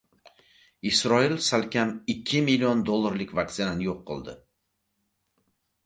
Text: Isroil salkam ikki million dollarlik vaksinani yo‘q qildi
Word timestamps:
Isroil 0.91 1.35
salkam 1.49 1.93
ikki 2.15 2.41
million 2.49 2.83
dollarlik 2.91 3.37
vaksinani 3.43 3.89
yo‘q 3.93 4.05
qildi 4.11 4.39